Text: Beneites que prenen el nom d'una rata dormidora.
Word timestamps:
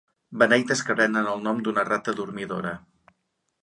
Beneites 0.43 0.81
que 0.87 0.95
prenen 1.01 1.31
el 1.35 1.45
nom 1.51 1.63
d'una 1.69 1.87
rata 1.93 2.19
dormidora. 2.23 2.77